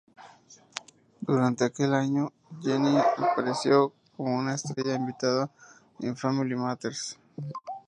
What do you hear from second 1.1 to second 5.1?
Durante aquel año, Jennie apareció como una estrella